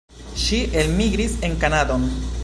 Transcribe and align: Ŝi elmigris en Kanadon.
Ŝi 0.43 0.61
elmigris 0.83 1.35
en 1.49 1.53
Kanadon. 1.65 2.09